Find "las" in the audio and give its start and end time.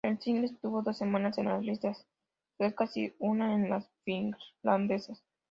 1.45-1.61, 3.69-3.87